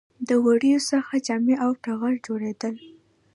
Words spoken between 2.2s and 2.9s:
جوړیدل